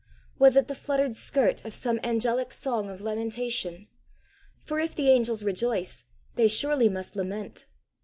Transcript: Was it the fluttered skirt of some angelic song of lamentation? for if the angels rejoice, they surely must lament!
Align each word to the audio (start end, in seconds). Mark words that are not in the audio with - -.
Was 0.39 0.55
it 0.55 0.67
the 0.67 0.73
fluttered 0.73 1.15
skirt 1.15 1.63
of 1.63 1.75
some 1.75 1.99
angelic 2.03 2.51
song 2.53 2.89
of 2.89 3.01
lamentation? 3.01 3.87
for 4.63 4.79
if 4.79 4.95
the 4.95 5.11
angels 5.11 5.43
rejoice, 5.43 6.05
they 6.33 6.47
surely 6.47 6.89
must 6.89 7.15
lament! 7.15 7.67